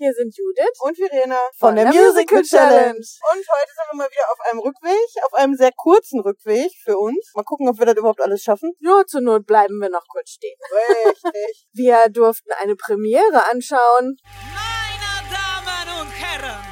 [0.00, 2.96] Hier sind Judith und Verena von, der, Musical Challenge.
[2.96, 6.96] Und heute sind wir mal wieder auf einem Rückweg, auf einem sehr kurzen Rückweg für
[6.96, 7.32] uns.
[7.34, 8.72] Mal gucken, ob wir das überhaupt alles schaffen.
[8.80, 10.56] Nur zur Not bleiben wir noch kurz stehen.
[11.04, 11.68] Richtig.
[11.74, 14.16] Wir durften eine Premiere anschauen.
[14.54, 16.64] Meine Damen und Herren,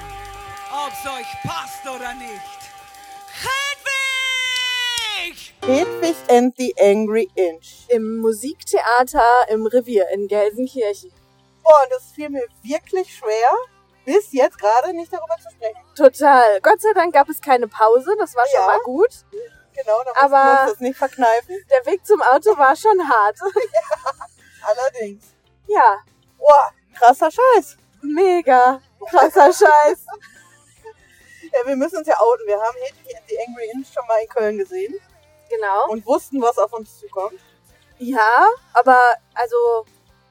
[0.73, 2.41] ob's euch passt oder nicht,
[3.45, 5.53] Hedwig!
[5.67, 7.85] Hedwig and the Angry Inch.
[7.89, 11.13] Im Musiktheater im Revier in Gelsenkirchen.
[11.69, 13.51] Boah, und es fiel mir wirklich schwer,
[14.05, 15.77] bis jetzt gerade nicht darüber zu sprechen.
[15.95, 16.61] Total.
[16.63, 18.67] Gott sei Dank gab es keine Pause, das war schon Ja.
[18.67, 19.11] mal gut.
[19.75, 21.57] Genau, da mussten Aber- wir uns das nicht verkneifen.
[21.71, 23.37] Der Weg zum Auto war schon hart.
[24.63, 25.25] Allerdings.
[25.67, 25.99] Ja,
[26.39, 27.77] Boah, krasser Scheiß.
[28.03, 30.07] mega krasser Scheiß.
[31.53, 32.47] Ja, wir müssen uns ja outen.
[32.47, 34.95] Wir haben Hedwig and the Angry Inch schon mal in Köln gesehen
[35.49, 35.89] Genau.
[35.89, 37.41] und wussten, was auf uns zukommt.
[37.97, 39.87] Ja, aber also,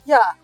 [0.05, 0.35] ja.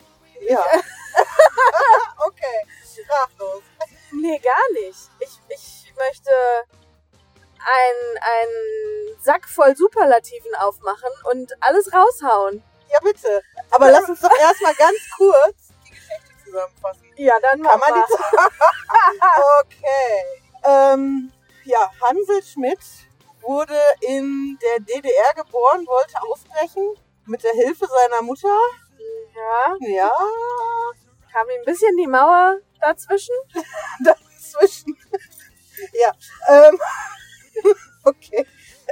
[0.48, 0.66] Ja.
[2.28, 3.64] okay, sprachlos.
[4.12, 5.00] Nee, gar nicht.
[5.20, 6.32] Ich, ich möchte
[7.66, 12.62] einen, Sack voll Superlativen aufmachen und alles raushauen.
[12.92, 13.42] Ja, bitte.
[13.72, 17.04] Aber lass uns doch erstmal ganz kurz die Geschichte zusammenfassen.
[17.16, 18.16] Ja, dann Kann man machen die
[19.62, 20.24] Okay.
[20.64, 21.32] Ähm,
[21.64, 22.80] ja, Hansel Schmidt
[23.42, 28.60] wurde in der DDR geboren, wollte ausbrechen mit der Hilfe seiner Mutter.
[29.36, 30.12] Ja, Ja,
[31.32, 33.36] kam ihm ein bisschen die Mauer dazwischen.
[34.04, 34.98] dazwischen.
[35.94, 36.12] ja,
[36.50, 36.80] ähm,
[38.04, 38.46] okay.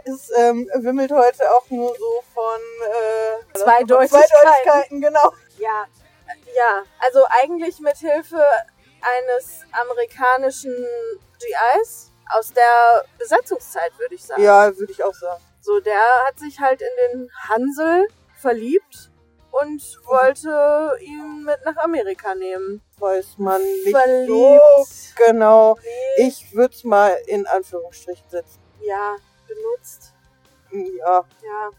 [0.03, 4.30] Es ähm, wimmelt heute auch nur so von äh, Zweideutigkeiten.
[4.42, 5.33] Zweideutigkeiten, genau.
[5.58, 5.86] Ja,
[6.55, 8.44] ja, also eigentlich mit Hilfe
[9.02, 10.76] eines amerikanischen
[11.39, 14.42] GIs aus der Besetzungszeit, würde ich sagen.
[14.42, 15.44] Ja, würde ich auch sagen.
[15.59, 19.11] So, der hat sich halt in den Hansel verliebt
[19.52, 22.82] und wollte ihn mit nach Amerika nehmen.
[22.98, 24.30] Weiß man nicht Verliebt.
[24.30, 25.78] so genau.
[26.18, 28.60] Ich würde es mal in Anführungsstrichen setzen.
[28.82, 29.16] Ja,
[29.48, 30.14] benutzt.
[30.72, 31.70] Ja, Ja.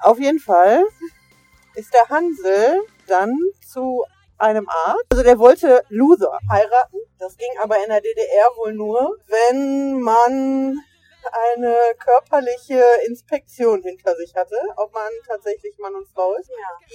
[0.00, 0.84] auf jeden Fall
[1.74, 4.04] ist der Hansel dann zu
[4.38, 5.04] einem Arzt.
[5.10, 6.98] Also der wollte Luther heiraten.
[7.18, 10.78] Das ging aber in der DDR wohl nur, wenn man
[11.32, 16.50] eine körperliche Inspektion hinter sich hatte, ob man tatsächlich Mann und Frau ist.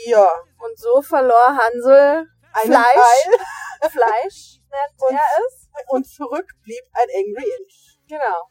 [0.06, 0.18] ja.
[0.18, 0.30] Ja,
[0.60, 2.94] Und so verlor Hansel einen Fleisch.
[2.94, 5.68] Teil Fleisch, nennt Und- er es.
[5.88, 7.98] und zurück blieb ein Angry Inch.
[8.08, 8.50] Genau.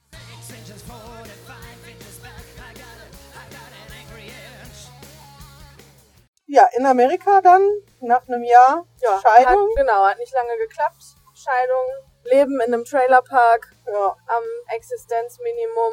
[6.47, 7.63] Ja, in Amerika dann
[8.01, 9.69] nach einem Jahr Ja, Scheidung.
[9.71, 11.03] Hat, genau, hat nicht lange geklappt.
[11.35, 11.87] Scheidung,
[12.25, 14.43] Leben in einem Trailerpark Ja, am
[14.75, 15.93] Existenzminimum.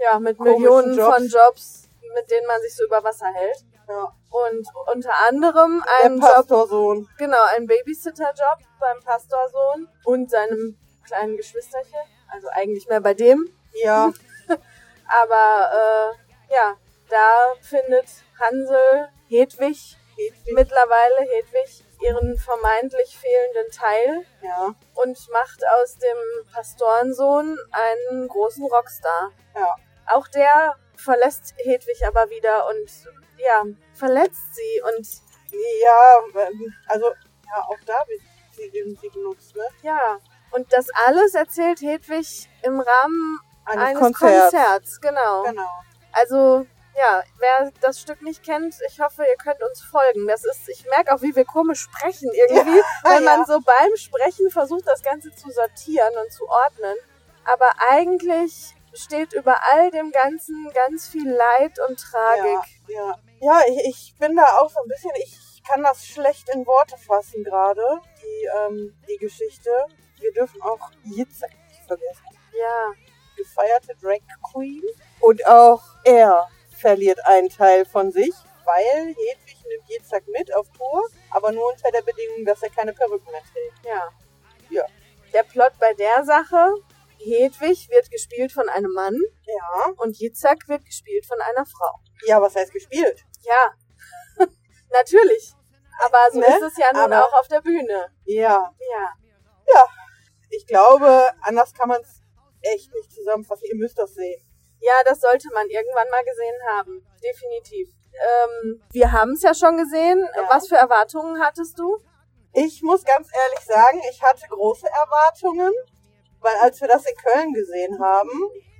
[0.00, 1.14] Ja, mit Komischen Millionen Jobs.
[1.16, 3.64] von Jobs, mit denen man sich so über Wasser hält.
[3.88, 4.12] ja.
[4.30, 7.08] Und unter anderem Der einen Job, Pastorsohn.
[7.16, 10.76] genau, einen Babysitterjob beim Pastorsohn und seinem
[11.06, 11.98] kleinen Geschwisterchen.
[12.30, 13.48] Also eigentlich mehr bei dem.
[13.82, 14.12] Ja,
[15.22, 16.76] Aber äh, ja,
[17.08, 18.06] da findet
[18.38, 20.54] Hansel Hedwig, Hedwig.
[20.54, 29.30] mittlerweile Hedwig, ihren vermeintlich fehlenden Teil ja, und macht aus dem Pastorensohn einen großen Rockstar.
[29.54, 29.74] ja.
[30.10, 32.90] Auch der verlässt Hedwig aber wieder und
[33.36, 33.62] ja,
[33.94, 35.06] verletzt sie und
[35.82, 38.20] Ja, ähm, also, ja, auch da wird
[38.52, 39.62] sie irgendwie genutzt, ne?
[39.82, 40.18] ja.
[40.50, 44.50] Und das alles erzählt Hedwig im Rahmen Eines, eines Konzerts.
[44.50, 45.42] Konzerts, genau.
[45.42, 45.68] Genau.
[46.12, 46.66] Also,
[46.98, 50.26] ja, wer das Stück nicht kennt, ich hoffe, ihr könnt uns folgen.
[50.26, 53.36] Das ist, ich merke auch, wie wir komisch sprechen irgendwie, wenn ja.
[53.36, 56.96] man so beim Sprechen versucht, das Ganze zu sortieren und zu ordnen.
[57.44, 62.66] Aber eigentlich steht über all dem Ganzen ganz viel Leid und Tragik.
[62.88, 63.60] Ja, ja.
[63.60, 66.96] ja ich, ich bin da auch so ein bisschen, ich kann das schlecht in Worte
[66.98, 69.70] fassen gerade, die, ähm, die Geschichte.
[70.18, 72.24] Wir dürfen auch Yitzhak nicht vergessen.
[72.58, 72.92] Ja,
[73.36, 74.18] Gefeierte Drag
[74.50, 74.82] Queen.
[75.20, 76.48] Und auch er
[76.80, 78.32] verliert einen Teil von sich,
[78.64, 82.92] weil Hedwig nimmt Yitzhak mit auf Tour, aber nur unter der Bedingung, dass er keine
[82.92, 83.84] Perücken mehr trägt.
[83.86, 84.08] ja.
[84.70, 84.84] Ja.
[85.32, 86.74] Der Plot bei der Sache,
[87.18, 89.16] Hedwig wird gespielt von einem Mann
[89.46, 89.92] Ja.
[89.96, 91.98] und Yitzhak wird gespielt von einer Frau.
[92.26, 93.24] Ja, was heißt gespielt?
[93.42, 93.74] Ja,
[94.90, 95.52] natürlich.
[96.04, 96.46] Aber so Ne?
[96.46, 98.12] ist es ja nun Aber- auch auf der Bühne.
[98.24, 98.72] Ja.
[98.92, 99.14] Ja.
[100.50, 102.22] Ich glaube, anders kann man es
[102.62, 103.64] echt nicht zusammenfassen.
[103.66, 104.42] Ihr müsst das sehen.
[104.80, 107.06] Ja, das sollte man irgendwann mal gesehen haben.
[107.22, 107.88] Definitiv.
[108.12, 110.26] Ähm, wir haben es ja schon gesehen.
[110.34, 110.48] Ja.
[110.50, 111.98] Was für Erwartungen hattest du?
[112.52, 115.72] Ich muss ganz ehrlich sagen, ich hatte große Erwartungen,
[116.40, 118.30] weil als wir das in Köln gesehen haben,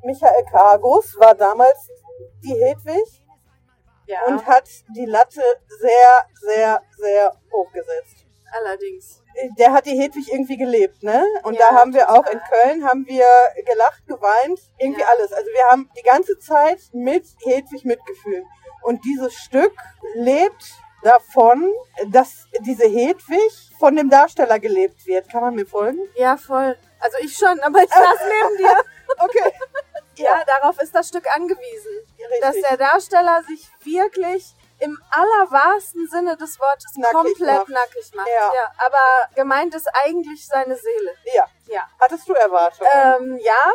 [0.05, 1.89] Michael Kargus war damals
[2.43, 3.23] die Hedwig
[4.07, 4.25] Ja.
[4.27, 8.28] und hat die Latte sehr, sehr, sehr hoch gesetzt.
[8.53, 9.23] Allerdings.
[9.59, 11.25] Der hat die Hedwig irgendwie gelebt, ne?
[11.45, 13.27] Und Ja, da haben wir auch in Köln haben wir
[13.65, 15.09] gelacht, geweint, irgendwie Ja.
[15.09, 15.33] alles.
[15.33, 18.45] Also wir haben die ganze Zeit mit Hedwig mitgefühlt.
[18.83, 19.73] Und dieses Stück
[20.15, 21.73] lebt davon,
[22.09, 25.31] dass diese Hedwig von dem Darsteller gelebt wird.
[25.31, 26.01] Kann man mir folgen?
[26.17, 26.77] Ja, voll.
[27.01, 28.77] Also ich schon, aber ich saß neben dir.
[29.21, 29.53] Okay.
[30.17, 31.93] Ja, darauf ist das Stück angewiesen.
[32.19, 32.41] Richtig.
[32.43, 37.69] Dass der Darsteller sich wirklich im allerwahrsten Sinne des Wortes Nackig komplett macht.
[37.69, 38.29] nackig macht.
[38.29, 38.73] Ja.
[38.79, 41.15] aber gemeint ist eigentlich seine Seele.
[41.35, 41.47] ja.
[41.67, 41.87] Ja.
[42.01, 42.89] Hattest du Erwartungen?
[42.95, 43.71] Ähm, ja,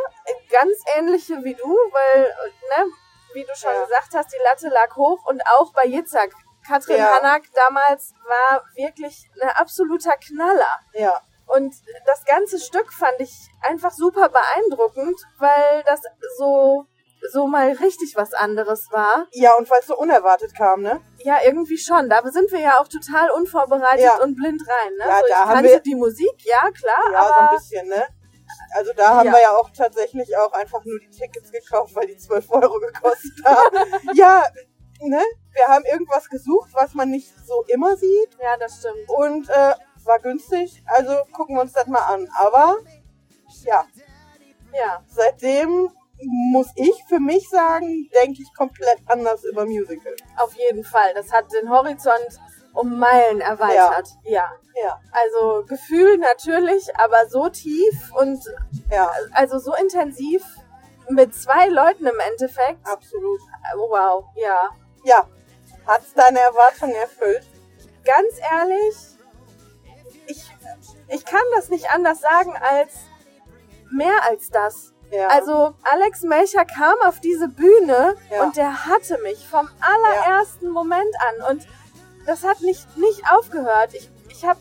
[0.50, 2.92] ganz ähnliche wie du, weil, ne,
[3.34, 3.82] wie du schon Ja.
[3.84, 6.32] gesagt hast, die Latte lag hoch und auch bei Yitzhak.
[6.68, 7.18] Katrin Ja.
[7.18, 10.80] Hanak damals war wirklich ein absoluter Knaller.
[10.94, 11.22] ja.
[11.46, 16.02] Und das ganze Stück fand ich einfach super beeindruckend, weil das
[16.38, 16.86] so,
[17.32, 19.28] so mal richtig was anderes war.
[19.32, 21.02] Ja, und weil es so unerwartet kam, ne?
[21.20, 22.10] Ja, irgendwie schon.
[22.10, 24.22] Da sind wir ja auch total unvorbereitet Ja.
[24.22, 24.94] und blind rein.
[24.98, 25.06] Ne?
[25.08, 27.88] Ja, so, da ich haben wir- die Musik, ja klar, Ja, so ein aber bisschen,
[27.88, 28.04] ne?
[28.76, 29.32] Also da haben Ja.
[29.34, 33.32] wir ja auch tatsächlich auch einfach nur die Tickets gekauft, weil die 12 Euro gekostet
[33.46, 33.78] haben.
[34.14, 34.44] ja,
[35.02, 35.22] ne?
[35.54, 39.08] Wir haben irgendwas gesucht, was man nicht so immer sieht ja, das stimmt.
[39.08, 39.74] und äh,
[40.06, 40.84] war günstig.
[40.88, 42.28] Also gucken wir uns das mal an.
[42.40, 42.78] Aber
[43.64, 43.86] ja,
[44.74, 45.90] Ja, seitdem
[46.52, 50.16] muss ich für mich sagen, denke ich komplett anders über Musical.
[50.38, 51.14] auf jeden Fall.
[51.14, 52.40] Das hat den Horizont
[52.74, 54.08] um Meilen erweitert.
[54.24, 54.52] Ja.
[54.76, 58.44] Ja, Also Gefühl natürlich, aber so tief und
[58.90, 60.44] ja, also so intensiv
[61.10, 62.80] mit zwei Leuten im Endeffekt.
[62.88, 63.40] absolut.
[63.76, 64.70] Wow, ja.
[65.04, 65.28] Ja,
[65.86, 67.46] hat's deine Erwartungen erfüllt?
[68.04, 68.96] ganz ehrlich,
[70.28, 70.44] ich,
[71.10, 72.94] ich kann das nicht anders sagen als
[73.92, 74.93] mehr als das.
[75.14, 75.28] Ja.
[75.28, 78.44] Also Alex Melcher kam auf diese Bühne Ja.
[78.44, 81.14] und der hatte mich vom allerersten Moment
[81.46, 81.68] an und
[82.26, 83.94] das hat nicht, nicht aufgehört.
[83.94, 84.60] Ich, ich habe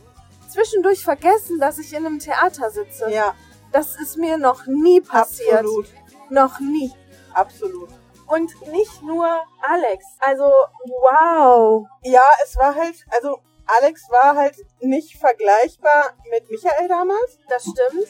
[0.49, 3.09] zwischendurch vergessen, dass ich in einem Theater sitze.
[3.11, 3.35] ja,
[3.73, 5.61] Das ist mir noch nie passiert.
[5.61, 5.87] absolut,
[6.29, 6.93] Noch nie.
[7.33, 7.89] absolut.
[8.27, 9.27] Und nicht nur
[9.63, 10.05] Alex.
[10.21, 10.51] Also,
[10.87, 11.87] wow.
[12.03, 17.39] Ja, es war halt, also Alex war halt nicht vergleichbar mit Michael damals.
[17.49, 18.09] Das stimmt.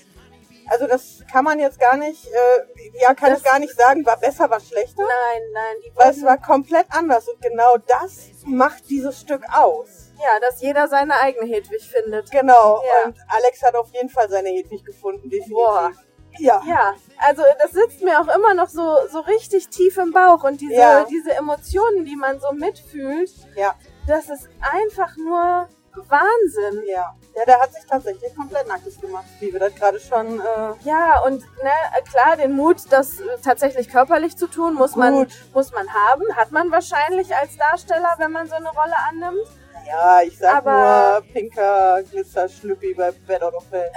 [0.68, 4.04] Also das kann man jetzt gar nicht, äh, ja, kann Das- ich gar nicht sagen,
[4.06, 5.02] war besser, war schlechter.
[5.02, 10.10] Nein, nein, die Weil es war komplett anders und genau das macht dieses Stück aus.
[10.18, 12.30] Ja, dass jeder seine eigene Hedwig findet.
[12.30, 12.82] Genau.
[12.86, 13.06] Ja.
[13.08, 15.52] Und Alex hat auf jeden Fall seine Hedwig gefunden, definitiv.
[15.54, 15.92] Boah.
[16.38, 16.62] Ja.
[16.66, 20.60] Ja, also das sitzt mir auch immer noch so, so richtig tief im Bauch und
[20.62, 21.04] diese, Ja.
[21.04, 23.74] diese Emotionen, die man so mitfühlt, Ja.
[24.06, 26.82] das ist einfach nur Wahnsinn.
[26.86, 27.14] Ja.
[27.34, 30.44] Ja, der hat sich tatsächlich komplett nackig gemacht, wie wir das gerade schon, äh,
[30.84, 31.70] Ja, und ne,
[32.10, 36.22] klar, den Mut, das äh, tatsächlich körperlich zu tun, muss man, muss man haben.
[36.36, 39.46] Hat man wahrscheinlich als Darsteller, wenn man so eine Rolle annimmt.
[39.86, 43.90] ja, ich sag Aber- nur pinker Glitzer-Schlüppi bei Bed of Hell.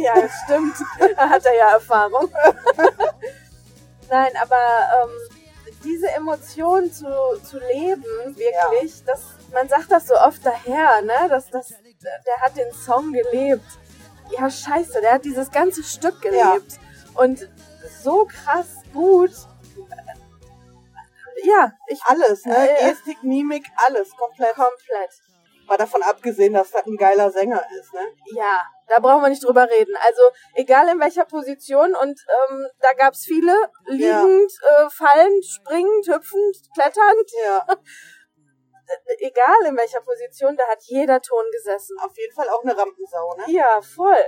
[0.00, 0.76] ja, das stimmt.
[1.16, 2.30] da hat er ja Erfahrung.
[4.08, 4.56] Nein, aber
[5.02, 5.10] ähm,
[5.84, 7.06] diese Emotion zu,
[7.42, 8.04] zu leben,
[8.36, 9.22] wirklich, das,
[9.52, 11.28] man sagt das so oft daher, ne?
[11.28, 13.64] Dass das, der hat den Song gelebt.
[14.30, 16.78] Ja, scheiße, der hat dieses ganze Stück gelebt.
[17.14, 17.48] Und
[18.02, 19.32] so krass gut.
[21.44, 22.70] Ja, ich Alles, ne?
[22.70, 24.54] Äh, Gestik, Mimik, alles, komplett.
[24.54, 25.10] komplett.
[25.66, 28.00] Mal davon abgesehen, dass das ein geiler Sänger ist, ne?
[28.34, 29.94] Ja, da brauchen wir nicht drüber reden.
[30.06, 30.22] Also
[30.54, 33.54] egal in welcher Position und ähm, da gab's viele,
[33.86, 37.66] liegend, äh, fallend, springend, hüpfend, kletternd, Ja.
[39.18, 41.96] egal in welcher Position, da hat jeder Ton gesessen.
[42.00, 43.44] Auf jeden Fall auch eine Rampensau, ne?
[43.52, 44.24] Ja, voll.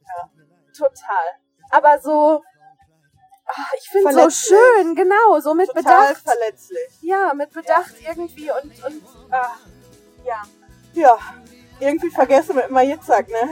[0.00, 0.30] Ja,
[0.76, 1.26] total.
[1.70, 2.42] Aber so,
[3.46, 6.22] ah, ich finde so schön, genau, so mit Total Bedacht.
[6.22, 6.98] verletzlich.
[7.00, 9.58] Ja, mit Bedacht irgendwie und, und ach,
[10.24, 10.42] ja,
[10.94, 11.18] Ja.
[11.80, 13.50] Irgendwie vergessen mit Majitzak, ne?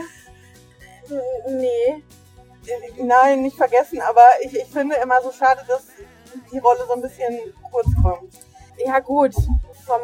[1.09, 2.03] N- nee.
[2.97, 5.83] Nein, nicht vergessen, aber ich, ich finde immer so schade, dass
[6.51, 7.37] die Rolle so ein bisschen
[7.69, 8.33] kurz kommt.
[8.77, 9.33] Ja gut,
[9.85, 10.01] vom,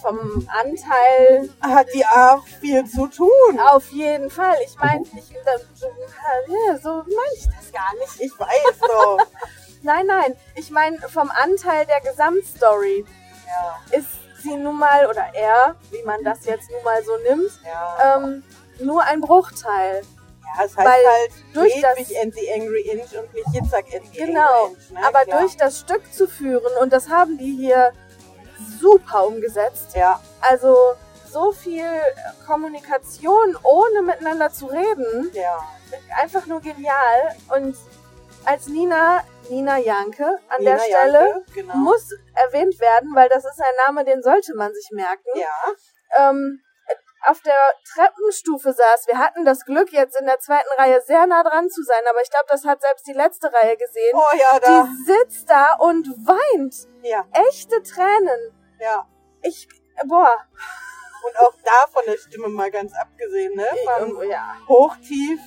[0.00, 3.58] vom Anteil Hat die auch viel zu tun.
[3.70, 4.56] Auf jeden Fall.
[4.64, 8.20] Ich meine, ich, ja, so meine ich das gar nicht.
[8.20, 9.18] Ich weiß doch.
[9.84, 10.36] Nein, nein.
[10.54, 13.04] Ich meine, vom Anteil der Gesamtstory
[13.48, 14.06] ja, ist
[14.42, 18.16] sie nun mal, oder er, wie man das jetzt nun mal so nimmt, ja.
[18.16, 18.42] ähm,
[18.80, 20.02] nur ein Bruchteil.
[20.56, 23.84] ja, es heißt weil halt durch das- Hedwig and the Angry Inch und nicht Jitzak
[23.94, 24.64] and the Genau.
[24.64, 24.90] Angry Inch.
[24.90, 25.00] Ne?
[25.06, 25.40] Aber Klar.
[25.40, 27.92] durch das Stück zu führen, und das haben die hier
[28.80, 29.94] super umgesetzt.
[29.94, 30.94] Ja, Also
[31.30, 31.86] so viel
[32.46, 35.30] Kommunikation, ohne miteinander zu reden.
[35.32, 35.58] ja.
[36.20, 37.36] einfach nur genial.
[37.54, 37.76] Und
[38.44, 41.74] als Nina, Nina Janke an Nina der Stelle Janke, genau.
[41.76, 45.28] muss erwähnt werden, weil das ist ein Name, den sollte man sich merken.
[45.34, 46.60] Ja, Ähm,
[47.24, 47.54] auf der
[47.94, 49.06] Treppenstufe saß.
[49.06, 52.20] Wir hatten das Glück, jetzt in der zweiten Reihe sehr nah dran zu sein, aber
[52.20, 54.12] ich glaube, das hat selbst die letzte Reihe gesehen.
[54.14, 54.82] Oh ja, da.
[54.82, 56.74] Die sitzt da und weint.
[57.02, 58.52] Ja, Echte Tränen.
[58.80, 59.06] ja.
[59.44, 59.68] Ich,
[60.06, 60.36] boah.
[61.26, 63.66] Und auch da von der Stimme mal ganz abgesehen, ne?
[63.84, 64.56] Von ja.
[64.68, 65.40] hoch, tief,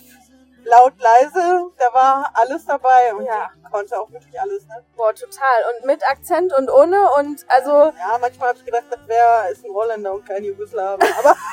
[0.66, 3.50] laut, leise, da war alles dabei und Ja.
[3.72, 4.84] konnte auch wirklich alles, ne?
[4.96, 5.64] Boah, total.
[5.78, 9.66] Und mit Akzent und ohne und also, Ja, manchmal habe ich gedacht, das wäre ist
[9.66, 11.00] ein Holländer und kein Jugoslawe.
[11.20, 11.36] Aber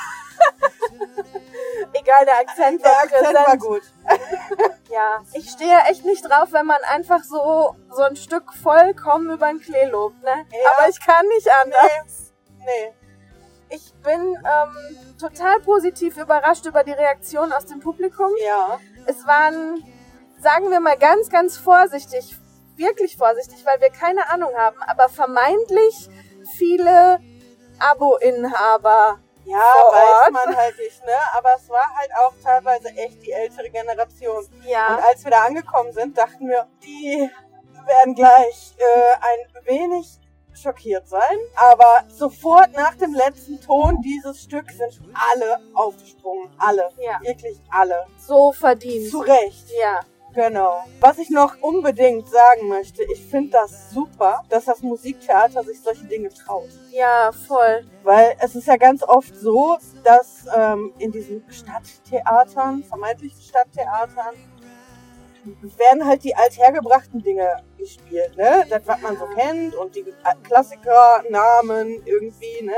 [1.92, 3.48] egal, der Akzent war der Akzent präsent.
[3.48, 3.82] war gut.
[4.90, 9.46] Ja, ich stehe echt nicht drauf, wenn man einfach so, so ein Stück vollkommen über
[9.46, 10.44] den Klee lobt, ne?
[10.50, 10.70] Ja.
[10.76, 12.34] Aber ich kann nicht anders.
[12.58, 12.92] Nee.
[13.70, 18.28] Ich bin ähm, total positiv überrascht über die Reaktion aus dem Publikum.
[18.44, 18.78] Ja.
[19.06, 19.82] Es waren,
[20.40, 22.36] sagen wir mal ganz, ganz vorsichtig,
[22.76, 26.08] wirklich vorsichtig, weil wir keine Ahnung haben, aber vermeintlich
[26.56, 27.20] viele
[27.78, 29.18] Abo-Inhaber.
[29.44, 30.32] Ja, Vor weiß Ort.
[30.32, 31.12] man halt nicht, ne?
[31.34, 34.36] Aber es war halt auch teilweise echt die ältere Generation.
[34.36, 37.28] Und Ja, als wir da angekommen sind, dachten wir, die
[37.86, 40.20] werden gleich äh, ein wenig
[40.54, 41.20] schockiert sein.
[41.56, 46.48] Aber sofort nach dem letzten Ton dieses Stück sind alle aufgesprungen.
[46.58, 46.90] Alle.
[46.98, 47.20] Ja.
[47.22, 48.06] Wirklich alle.
[48.18, 49.10] so verdient.
[49.10, 49.70] Zu Recht.
[49.80, 50.00] Ja,
[50.34, 50.84] Genau.
[51.00, 56.04] Was ich noch unbedingt sagen möchte, ich finde das super, dass das Musiktheater sich solche
[56.04, 56.70] Dinge traut.
[56.90, 57.84] ja, voll.
[58.02, 64.34] Weil es ist ja ganz oft so, dass ähm, in diesen Stadttheatern, vermeintlichen Stadttheatern,
[65.44, 68.64] werden halt die althergebrachten Dinge gespielt, ne?
[68.70, 70.04] Das, was man so kennt und die
[70.44, 72.74] Klassikernamen irgendwie, ne?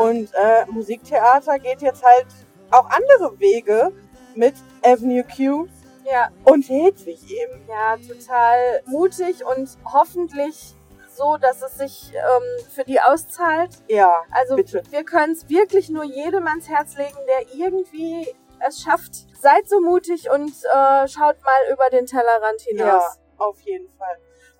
[0.00, 2.26] Und äh, Musiktheater geht jetzt halt
[2.70, 3.92] auch andere Wege
[4.34, 4.54] mit
[4.84, 5.66] Avenue Q
[6.04, 7.60] Ja, und Hedwig eben.
[7.68, 10.74] ja, total mutig und hoffentlich
[11.12, 13.70] so, dass es sich ähm, für die auszahlt.
[13.88, 14.82] Ja, Also bitte.
[14.90, 18.26] wir können es wirklich nur jedem ans Herz legen, der irgendwie
[18.66, 19.12] es schafft.
[19.40, 23.02] Seid so mutig und äh, schaut mal über den Tellerrand hinaus.
[23.02, 24.16] Ja, auf jeden Fall.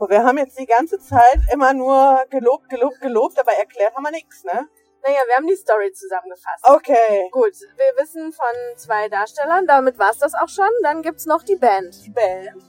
[0.08, 4.10] Wir haben jetzt die ganze Zeit immer nur gelobt, gelobt, gelobt, aber erklärt haben wir
[4.10, 4.66] nichts, ne?
[5.02, 6.64] Naja, wir haben die Story zusammengefasst.
[6.64, 7.28] Okay.
[7.32, 10.68] Gut, wir wissen von zwei Darstellern, damit war's das auch schon.
[10.82, 12.04] Dann gibt's noch die Band.
[12.04, 12.62] Die Band.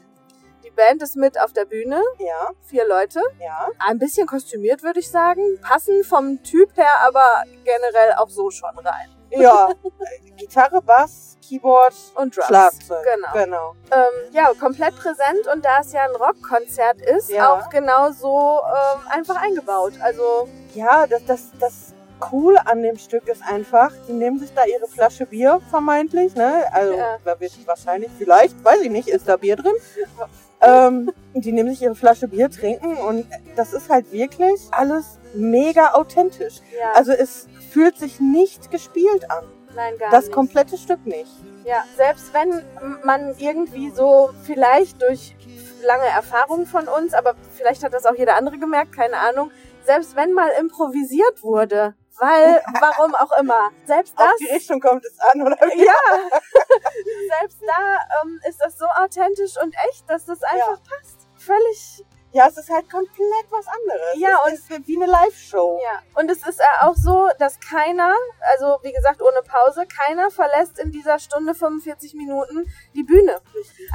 [0.63, 3.21] Die Band ist mit auf der Bühne, Ja, vier Leute.
[3.39, 3.67] ja.
[3.79, 5.59] Ein bisschen kostümiert, würde ich sagen.
[5.61, 9.09] Passen vom Typ her, aber generell auch so schon rein.
[9.39, 9.69] Ja.
[10.37, 12.47] Gitarre, Bass, Keyboard, Und Drums.
[12.47, 13.05] Schlagzeug.
[13.15, 13.43] Genau.
[13.45, 13.75] Genau.
[13.91, 17.53] Ähm, ja, komplett präsent und da es ja ein Rockkonzert ist, Ja.
[17.53, 19.93] auch genau so ähm, einfach eingebaut.
[20.01, 21.73] Also, Ja, das, das, das
[22.19, 26.63] Coole an dem Stück ist einfach, die nehmen sich da ihre Flasche Bier vermeintlich, ne?
[26.71, 27.17] Also Ja.
[27.25, 29.73] da wird wahrscheinlich, vielleicht, weiß ich nicht, ist da Bier drin.
[30.61, 35.93] ähm, die nehmen sich ihre Flasche Bier, trinken und das ist halt wirklich alles mega
[35.93, 36.59] authentisch.
[36.79, 39.45] ja, Also es fühlt sich nicht gespielt an.
[39.75, 40.33] nein, gar Das nicht.
[40.33, 41.31] komplette Stück nicht.
[41.63, 42.63] Ja, selbst wenn
[43.03, 45.35] man irgendwie so vielleicht durch
[45.83, 49.51] lange Erfahrung von uns, aber vielleicht hat das auch jeder andere gemerkt, keine Ahnung,
[49.85, 55.03] selbst wenn mal improvisiert wurde, weil, warum auch immer, selbst Auf das, die Richtung kommt
[55.05, 55.85] es an, oder wie?
[55.85, 55.93] ja,
[57.39, 61.27] selbst da ähm, ist das so authentisch und echt, dass das einfach passt.
[61.37, 64.15] Völlig, Ja, es ist halt komplett was anderes.
[64.15, 65.79] Ja, es ist wie eine Live-Show.
[65.83, 66.01] ja.
[66.15, 68.13] Und es ist auch so, dass keiner,
[68.53, 73.41] also wie gesagt ohne Pause, keiner verlässt in dieser Stunde 45 Minuten die Bühne.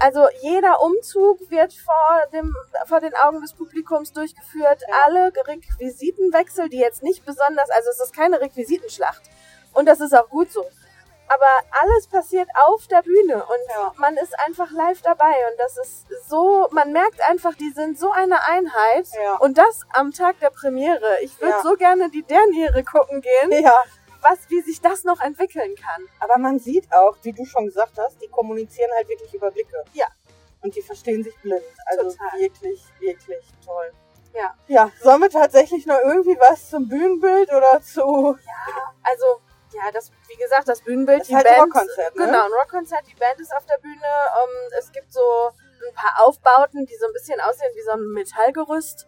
[0.02, 2.54] Also jeder Umzug wird vor, dem,
[2.86, 4.82] vor den Augen des Publikums durchgeführt.
[4.86, 4.94] Ja.
[5.06, 9.22] Alle Requisitenwechsel, die jetzt nicht besonders, also es ist keine Requisitenschlacht.
[9.72, 10.64] Und das ist auch gut so.
[11.28, 13.92] Aber alles passiert auf der Bühne und Ja.
[13.96, 18.10] man ist einfach live dabei und das ist so, man merkt einfach, die sind so
[18.12, 19.34] eine Einheit Ja.
[19.36, 21.18] und das am Tag der Premiere.
[21.22, 21.62] Ich würde Ja.
[21.62, 23.74] so gerne die Derniere gucken gehen, Ja,
[24.22, 26.06] was, wie sich das noch entwickeln kann.
[26.20, 29.82] aber man sieht auch, wie du schon gesagt hast, die kommunizieren halt wirklich über Blicke.
[29.94, 30.06] Ja.
[30.62, 31.62] Und die verstehen sich blind.
[31.86, 32.40] Also Total.
[32.40, 33.92] wirklich, wirklich toll.
[34.32, 34.54] Ja.
[34.68, 38.36] Ja, sollen wir tatsächlich noch irgendwie was zum Bühnenbild oder zu...
[39.02, 39.40] Also,
[39.76, 41.74] ja, das, wie gesagt, das Bühnenbild, Das ist die halt ein Band.
[41.74, 42.26] Rockkonzert, ne?
[42.26, 43.94] Genau, ein Rockkonzert, die Band ist auf der Bühne.
[44.42, 45.50] Ähm, es gibt so
[45.88, 49.06] ein paar Aufbauten, die so ein bisschen aussehen wie so ein Metallgerüst.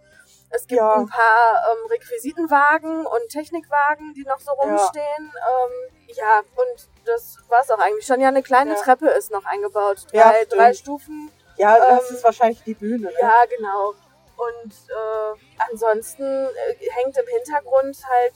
[0.51, 0.95] Es gibt Ja.
[0.95, 4.63] ein paar ähm, Requisitenwagen und Technikwagen, die noch so Ja.
[4.63, 5.33] rumstehen.
[5.49, 5.73] Ähm,
[6.15, 8.21] ja, und das war's auch eigentlich schon.
[8.21, 8.81] Ja, eine kleine Ja.
[8.81, 10.07] Treppe ist noch eingebaut.
[10.11, 11.31] Drei, Ja, drei Stufen.
[11.57, 13.07] Ja, das Ähm, ist wahrscheinlich die Bühne.
[13.09, 13.13] Ne?
[13.21, 13.95] Ja, genau.
[14.37, 18.35] Und äh, ansonsten äh, hängt im Hintergrund halt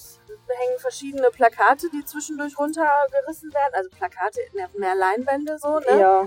[0.52, 3.74] hängen verschiedene Plakate, die zwischendurch runtergerissen werden.
[3.74, 4.40] Also Plakate,
[4.76, 6.00] mehr, Leinwände so, ne?
[6.00, 6.26] ja.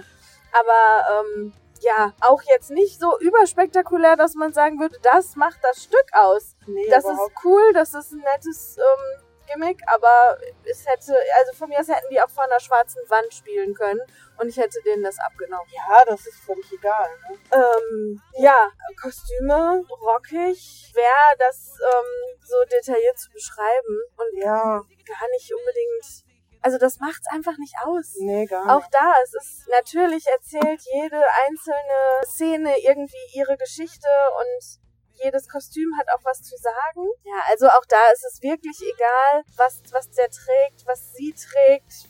[0.51, 5.83] Aber ähm, ja, auch jetzt nicht so überspektakulär, dass man sagen würde, das macht das
[5.83, 6.55] Stück aus.
[6.65, 11.53] Nee, Das überhaupt ist cool, das ist ein nettes ähm, Gimmick, aber es hätte, also
[11.53, 14.01] von mir aus hätten die auch vor einer schwarzen Wand spielen können
[14.37, 15.67] und ich hätte denen das abgenommen.
[15.71, 17.07] Ja, das ist völlig egal.
[17.29, 17.37] Ne?
[17.51, 18.69] Ähm, ja,
[19.01, 26.25] Kostüme, rockig, wäre das ähm, so detailliert zu beschreiben und Ja, gar nicht unbedingt.
[26.61, 28.15] Also das macht's einfach nicht aus.
[28.19, 28.93] nee, gar Auch nicht.
[28.93, 34.07] da, es ist natürlich erzählt jede einzelne Szene irgendwie ihre Geschichte
[34.39, 34.79] und
[35.23, 37.07] jedes Kostüm hat auch was zu sagen.
[37.23, 42.09] Ja, also auch da ist es wirklich egal, was, was der trägt, was sie trägt,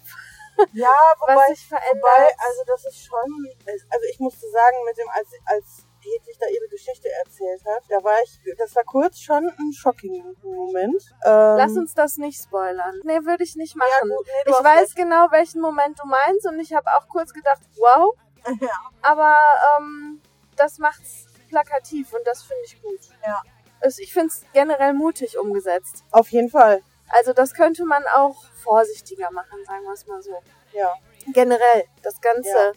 [0.73, 0.87] Ja,
[1.19, 2.01] was wobei, sich verändert.
[2.01, 6.47] wobei, also das ist schon, also ich musste sagen, mit dem, als, als Hedwig da
[6.47, 11.01] ihre Geschichte erzählt hat, da war ich, das war kurz schon ein shocking Moment.
[11.25, 12.99] Ähm, Lass uns das nicht spoilern.
[13.03, 14.09] Nee, würde ich nicht machen.
[14.09, 14.95] Ja, gut, nee, ich weiß recht.
[14.95, 18.15] genau, welchen Moment du meinst und ich habe auch kurz gedacht, wow.
[18.61, 18.69] Ja.
[19.01, 19.37] Aber
[19.79, 20.21] ähm,
[20.55, 22.99] das macht's plakativ und das finde ich gut.
[23.25, 23.41] Ja.
[23.81, 26.03] Es, ich finde es generell mutig umgesetzt.
[26.11, 30.39] Auf jeden Fall, Also das könnte man auch vorsichtiger machen, sagen wir es mal so.
[30.73, 30.93] ja.
[31.33, 32.73] Generell, das ganze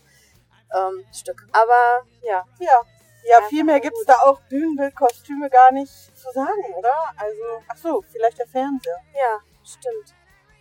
[0.75, 1.47] ähm, Stück.
[1.53, 2.81] Aber ja, Ja.
[3.25, 3.85] Ja, viel mehr gut.
[3.85, 6.95] gibt's da auch Bühnenbildkostüme gar nicht zu sagen, oder?
[7.17, 9.01] Also, ach so, vielleicht der Fernseher.
[9.15, 10.15] ja, stimmt.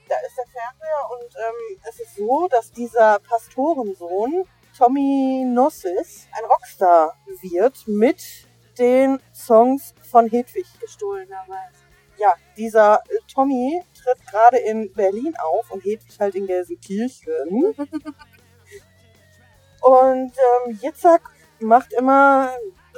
[0.10, 4.46] Da ist der Fernseher und ähm, es ist so, dass dieser Pastorensohn
[4.78, 8.48] Tommy Nossis ein Rockstar wird mit
[8.78, 10.68] den Songs von Hedwig.
[10.80, 11.84] Gestohlenerweise.
[12.18, 17.76] Ja, dieser äh, Tommy tritt gerade in Berlin auf und Hedwig halt in Gelsenkirchen.
[19.82, 21.22] und ähm, Jitzak
[21.60, 22.50] macht immer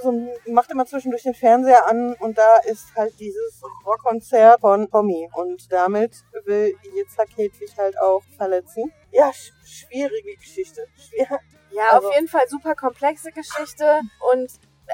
[0.02, 0.12] so,
[0.48, 5.72] macht immer zwischendurch den Fernseher an und da ist halt dieses Rockkonzert von Tommy und
[5.72, 8.94] damit will Jitzak Hedwig halt auch verletzen.
[9.12, 10.88] Ja, sch schwierige Geschichte.
[10.98, 11.40] Schwer
[11.72, 14.02] Ja, Also- auf jeden Fall super komplexe Geschichte
[14.32, 14.50] und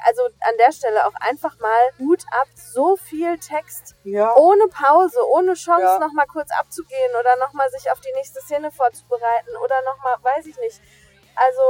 [0.05, 5.19] also an der Stelle auch einfach mal Hut ab, so viel Text ja, ohne Pause,
[5.29, 6.00] ohne Chance Ja.
[6.00, 10.57] nochmal kurz abzugehen oder nochmal sich auf die nächste Szene vorzubereiten oder nochmal, weiß ich
[10.60, 10.81] nicht.
[11.36, 11.62] Also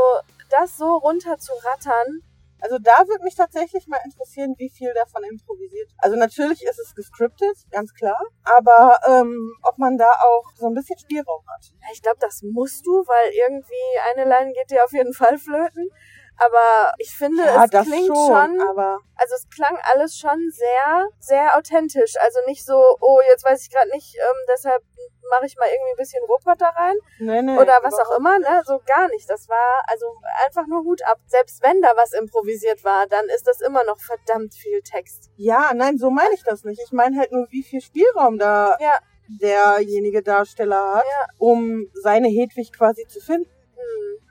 [0.49, 2.21] das so runter zu rattern,
[2.59, 5.91] Also da würde mich tatsächlich mal interessieren, wie viel davon improvisiert.
[5.99, 8.17] Also natürlich ist es gescriptet, ganz klar.
[8.43, 11.73] Aber ähm, ob man da auch so ein bisschen Spielraum hat.
[11.93, 15.89] ich glaube, das musst du, weil irgendwie eine Line geht dir auf jeden Fall flöten.
[16.37, 22.15] Aber ich finde, es klingt schon, aber also es klang alles schon sehr, sehr authentisch.
[22.19, 24.83] Also nicht so, oh, jetzt weiß ich gerade nicht, ähm, deshalb
[25.29, 28.61] mache ich mal irgendwie ein bisschen Roboter rein nee, nee, oder was auch immer, ne?
[28.65, 29.29] So gar nicht.
[29.29, 30.05] Das war also
[30.45, 31.19] einfach nur Hut ab.
[31.25, 35.31] Selbst wenn da was improvisiert war, dann ist das immer noch verdammt viel Text.
[35.37, 36.81] Ja, nein, so meine ich das nicht.
[36.85, 38.99] Ich meine halt nur, wie viel Spielraum da Ja.
[39.27, 41.27] derjenige Darsteller hat, Ja.
[41.39, 43.49] um seine Hedwig quasi zu finden.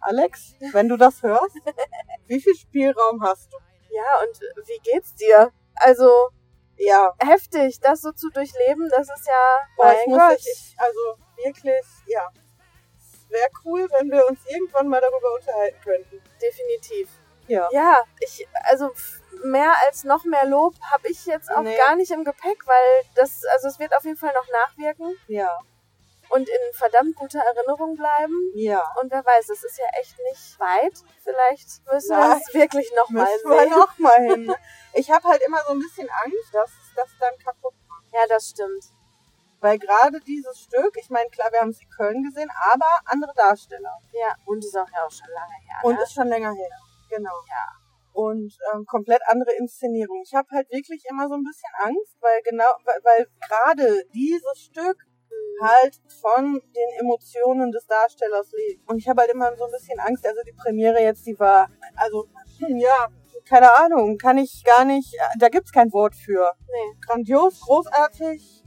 [0.07, 1.57] Alex, wenn du das hörst,
[2.27, 3.57] wie viel Spielraum hast du?
[3.91, 5.51] Ja, und wie geht's dir?
[5.77, 6.29] Also
[6.77, 10.39] Ja, heftig, das so zu durchleben, das ist ja, Boah, mein Gott.
[10.39, 12.29] ich, also wirklich, ja.
[12.99, 16.23] Es wäre cool, wenn wir uns irgendwann mal darüber unterhalten könnten.
[16.41, 17.09] definitiv.
[17.47, 17.69] Ja.
[17.73, 18.91] Ja, ich, also
[19.45, 21.77] mehr als noch mehr Lob habe ich jetzt auch Nee.
[21.77, 25.59] gar nicht im Gepäck, weil das, also es wird auf jeden Fall noch nachwirken Ja.
[26.35, 28.51] Und in verdammt guter Erinnerung bleiben.
[28.55, 28.83] Ja.
[29.01, 30.99] Und wer weiß, es ist ja echt nicht weit.
[31.23, 32.41] Vielleicht müssen wir Nein.
[32.45, 33.71] es wirklich nochmal wir sehen.
[33.71, 34.55] noch mal hin.
[34.97, 38.05] Ich habe halt immer so ein bisschen Angst, dass das dann kaputt macht.
[38.13, 38.85] Ja, das stimmt.
[39.59, 43.33] Weil gerade dieses Stück, ich meine, klar, wir haben es in Köln gesehen, aber andere
[43.35, 43.99] Darsteller.
[44.13, 45.77] Ja, und ist auch ja auch schon lange her.
[45.83, 46.03] Und ne?
[46.03, 46.79] ist schon länger her.
[47.11, 47.43] Genau.
[47.49, 47.73] Ja.
[48.13, 50.23] Und ähm, komplett andere Inszenierung.
[50.23, 54.59] Ich habe halt wirklich immer so ein bisschen Angst, weil genau, weil, weil gerade dieses
[54.59, 55.05] Stück
[55.65, 58.89] halt von den Emotionen des Darstellers lebt.
[58.89, 61.69] Und ich habe halt immer so ein bisschen Angst, also die Premiere jetzt, die war,
[61.97, 63.09] also, hm, ja,
[63.45, 66.53] keine Ahnung, kann ich gar nicht, da gibt's kein Wort für.
[66.69, 68.65] Nee, Grandios, großartig,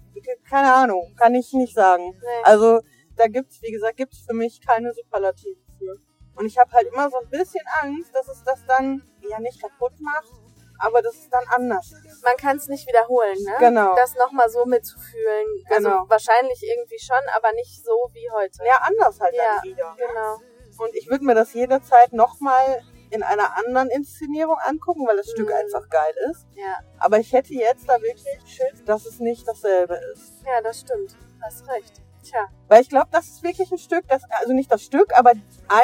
[0.49, 2.11] keine Ahnung, kann ich nicht sagen.
[2.11, 2.43] nee.
[2.43, 2.81] Also
[3.15, 5.95] da gibt's, wie gesagt, gibt's für mich keine Superlativen für.
[6.35, 9.59] Und ich habe halt immer so ein bisschen Angst, dass es das dann ja nicht
[9.59, 10.31] kaputt macht,
[10.79, 12.23] aber dass es dann anders ist.
[12.23, 13.55] Man kann es nicht wiederholen, ne?
[13.59, 13.95] Genau.
[13.95, 15.45] Das nochmal so mitzufühlen.
[15.69, 16.05] Also Genau.
[16.09, 18.59] wahrscheinlich irgendwie schon, aber nicht so wie heute.
[18.65, 19.95] Ja, anders halt Ja, dann wieder.
[19.97, 20.39] Genau.
[20.79, 25.47] Und ich würde mir das jederzeit nochmal in einer anderen Inszenierung angucken, weil das Stück
[25.47, 25.55] Mhm.
[25.55, 26.45] einfach geil ist.
[26.55, 26.77] Ja.
[26.99, 30.43] Aber ich hätte jetzt da wirklich Schiss, dass es nicht dasselbe ist.
[30.45, 31.15] Ja, das stimmt.
[31.41, 32.01] Hast recht.
[32.23, 32.47] Tja.
[32.67, 35.31] Weil ich glaube, das ist wirklich ein Stück, das, also nicht das Stück, aber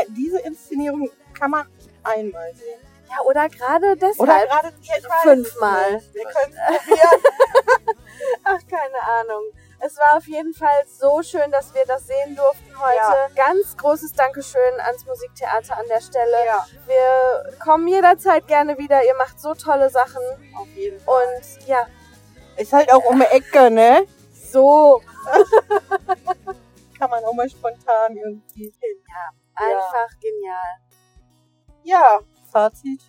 [0.10, 1.67] diese Inszenierung kann man
[2.03, 2.79] einmal sehen.
[3.15, 4.19] Ja, oder gerade deshalb.
[4.19, 6.02] Oder gerade ja, fünfmal.
[6.13, 7.23] Wir können probieren.
[8.43, 9.43] Ach, keine Ahnung.
[9.80, 12.95] Es war auf jeden Fall so schön, dass wir das sehen durften heute.
[12.95, 13.28] Ja.
[13.36, 16.45] Ganz großes Dankeschön ans Musiktheater an der Stelle.
[16.45, 16.65] Ja.
[16.88, 19.04] Wir kommen jederzeit gerne wieder.
[19.04, 20.21] Ihr macht so tolle Sachen.
[20.58, 21.26] Auf jeden Fall.
[21.26, 21.86] Und ja,
[22.58, 24.08] Ist halt auch um die Ecke, ne?
[24.54, 25.02] so.
[26.97, 29.04] Kann man auch mal spontan irgendwie hin.
[29.56, 30.78] Einfach genial.
[31.84, 32.19] Ja,
[32.54, 33.02] Fazit.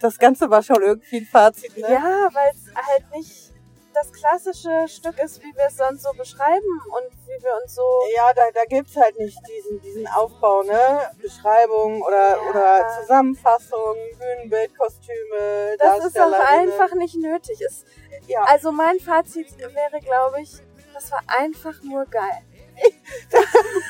[0.00, 1.92] Das Ganze war schon irgendwie ein Fazit, ne?
[1.92, 3.52] Ja, weil es halt nicht
[3.92, 7.82] das klassische Stück ist, wie wir es sonst so beschreiben und wie wir uns so.
[8.16, 11.00] Ja, da, da gibt's halt nicht diesen, diesen Aufbau, ne?
[11.20, 12.50] Beschreibung oder, Ja.
[12.50, 16.72] oder Zusammenfassung, Bühnenbild, Kostüme, Das ist auch Darstellerinnen.
[16.80, 17.60] einfach nicht nötig.
[17.60, 17.84] Es,
[18.26, 18.42] Ja.
[18.44, 20.52] also mein Fazit wäre, glaube ich,
[20.94, 22.42] das war einfach nur geil.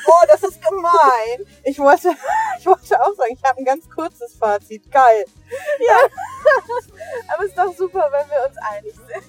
[0.07, 1.45] Oh, das ist gemein.
[1.63, 2.09] Ich wollte,
[2.59, 4.91] ich wollte auch sagen, ich habe ein ganz kurzes Fazit.
[4.91, 5.25] Geil.
[7.33, 9.23] Aber es ist doch super, wenn wir uns einig sind.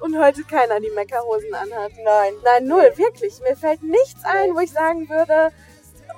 [0.00, 1.92] Und heute keiner die Meckerhosen anhat.
[2.04, 2.34] Nein.
[2.44, 3.40] Nein, null, wirklich.
[3.40, 5.52] Mir fällt nichts ein, wo ich sagen würde,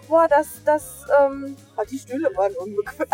[0.08, 3.06] boah, das, das, ähm, Ah, die Stühle waren unbequem.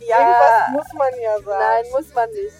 [0.00, 1.58] ja, Irgendwas muss man ja sagen.
[1.58, 2.54] nein, muss man nicht.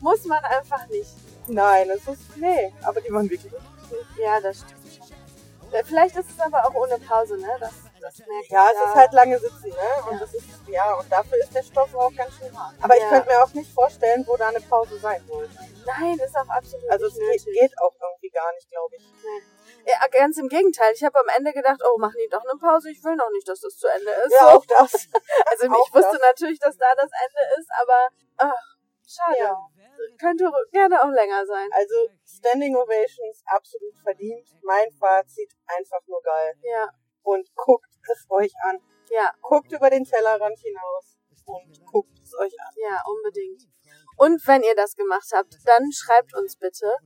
[0.00, 1.10] muss man einfach nicht.
[1.48, 3.52] Nein, es ist, nee, aber die waren wirklich.
[4.18, 5.16] Ja, das stimmt schon.
[5.72, 7.48] Ja, Vielleicht ist es aber auch ohne Pause, ne?
[7.58, 8.24] Das, das Ja,
[8.70, 10.04] ich es ist halt lange sitzen, ne?
[10.08, 10.18] Und Ja.
[10.20, 12.74] das ist, ja, und dafür ist der Stoff auch ganz schön hart.
[12.80, 13.08] Aber ich Ja.
[13.08, 15.52] könnte mir auch nicht vorstellen, wo da eine Pause sein sollte.
[15.84, 19.04] Nein, ist auch absolut Also es geht, geht auch irgendwie gar nicht, glaube ich.
[19.86, 20.92] Ja, ganz im Gegenteil.
[20.94, 22.90] Ich habe am Ende gedacht, oh, machen die doch eine Pause.
[22.90, 24.32] Ich will noch nicht, dass das zu Ende ist.
[24.32, 24.58] Ja, so.
[24.58, 24.92] auch das.
[25.50, 26.20] Also auch ich wusste das.
[26.20, 28.76] natürlich, dass da das Ende ist, aber ach,
[29.06, 29.38] schade.
[29.40, 29.58] Ja.
[30.18, 31.68] Könnte gerne auch länger sein.
[31.72, 31.94] Also
[32.26, 34.48] Standing Ovations absolut verdient.
[34.62, 36.54] Mein Fazit einfach nur geil.
[36.62, 36.88] Ja,
[37.22, 38.78] Und guckt es euch an.
[39.10, 42.72] ja, Guckt über den Tellerrand hinaus und guckt es euch an.
[42.76, 43.62] ja, unbedingt.
[44.16, 46.96] Und wenn ihr das gemacht habt, dann schreibt uns bitte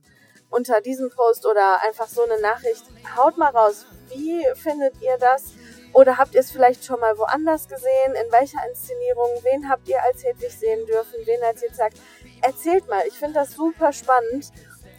[0.51, 2.83] unter diesem Post oder einfach so eine Nachricht.
[3.15, 5.53] Haut mal raus, wie findet ihr das?
[5.93, 8.13] Oder habt ihr es vielleicht schon mal woanders gesehen?
[8.13, 9.29] In welcher Inszenierung?
[9.43, 11.15] Wen habt ihr als Hedwig sehen dürfen?
[11.25, 11.97] Wen als ihr sagt?
[12.41, 13.03] Erzählt mal.
[13.07, 14.51] Ich finde das super spannend,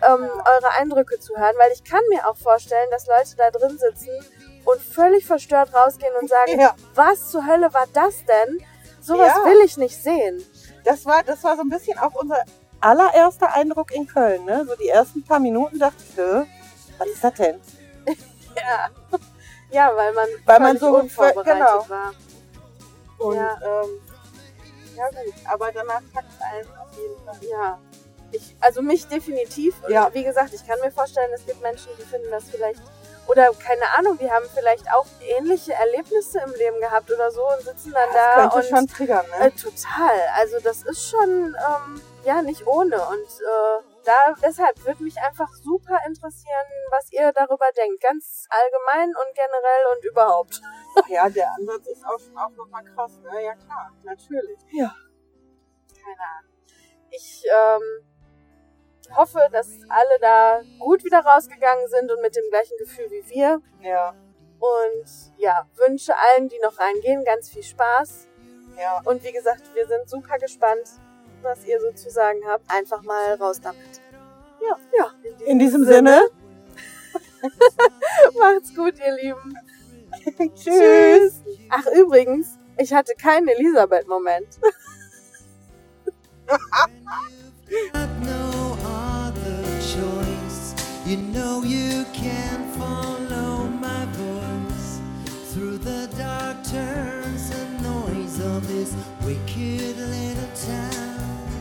[0.07, 3.79] ähm, eure Eindrücke zu hören, weil ich kann mir auch vorstellen, dass Leute da drin
[3.79, 4.11] sitzen
[4.65, 6.75] und völlig verstört rausgehen und sagen, Ja.
[6.95, 8.63] was zur Hölle war das denn?
[9.01, 9.45] Sowas Ja.
[9.45, 10.43] will ich nicht sehen.
[10.85, 12.43] Das war, das war so ein bisschen auch unser
[12.81, 14.45] allererster Eindruck in Köln.
[14.47, 14.65] Ne?
[14.67, 15.97] So die ersten paar Minuten dachte
[16.47, 17.61] ich, was ist das denn?
[18.57, 18.89] Ja.
[19.71, 21.89] Ja, weil man, Weil man so unvorbereitet genau.
[21.89, 22.13] war.
[23.19, 23.57] Und Ja.
[23.63, 23.89] ähm,
[24.97, 27.37] ja gut, aber danach packt es einen jeden Fall.
[27.51, 27.79] Ja.
[28.33, 29.75] Ich, also mich definitiv.
[29.85, 30.09] Und Ja.
[30.13, 32.81] wie gesagt, ich kann mir vorstellen, es gibt Menschen, die finden das vielleicht,
[33.27, 37.61] oder keine Ahnung, die haben vielleicht auch ähnliche Erlebnisse im Leben gehabt oder so und
[37.63, 39.47] sitzen dann Das da könnte und schon triggern, ne?
[39.47, 40.21] Äh, total.
[40.37, 42.97] Also das ist schon ähm, ja nicht ohne.
[42.97, 48.01] Und äh, da deshalb würde mich einfach super interessieren, was ihr darüber denkt.
[48.03, 50.61] Ganz allgemein und generell und überhaupt.
[50.97, 53.45] Ach ja, der Ansatz ist auch auch nochmal krass, ne?
[53.45, 54.59] Ja klar, natürlich.
[54.73, 54.95] Ja.
[55.95, 56.50] Keine Ahnung.
[57.11, 63.07] Ich ähm, hoffe, dass alle da gut wieder rausgegangen sind und mit dem gleichen Gefühl
[63.11, 63.61] wie wir.
[63.83, 64.15] Ja,
[64.59, 65.07] Und
[65.39, 68.29] ja, wünsche allen, die noch reingehen, ganz viel Spaß.
[68.79, 69.01] ja.
[69.05, 70.89] Und wie gesagt, wir sind super gespannt,
[71.43, 72.65] was ihr so zu sagen habt.
[72.73, 74.01] Einfach mal raus damit.
[74.61, 75.13] Ja, ja.
[75.47, 76.29] In diesem Sinne,
[78.39, 79.55] Macht's gut, ihr Lieben.
[80.55, 81.43] tschüss.
[81.71, 84.59] Ach, übrigens, ich hatte keinen Elisabeth-Moment.
[88.21, 90.75] no other choice.
[91.07, 95.01] You know you can follow my voice
[95.53, 101.57] through the dark turns and noise of this wicked little town.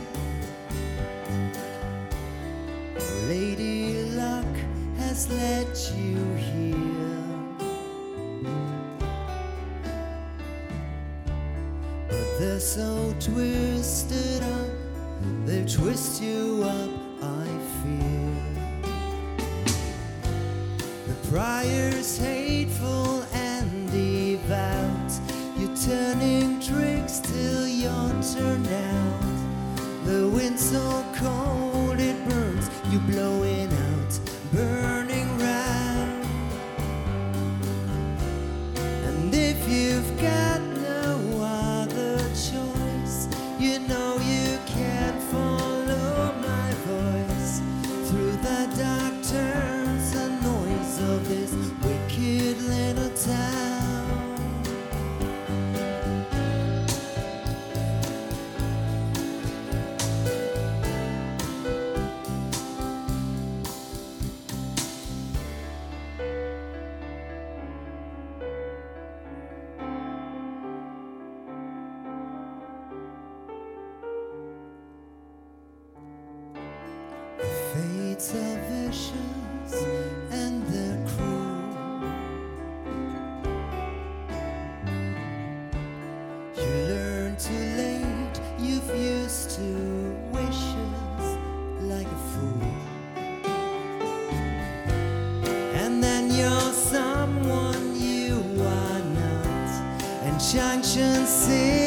[3.28, 4.56] Lady Luck
[4.98, 7.24] has led you here.
[12.08, 14.29] But they're so twisted
[15.46, 16.90] they twist you up,
[17.22, 17.46] I
[17.82, 18.50] fear.
[21.08, 25.12] The prior's hateful and devout.
[25.56, 29.20] You're turning tricks till you're turned out.
[30.04, 30.99] The wind's so
[43.60, 45.79] you know you can follow
[101.00, 101.79] chance.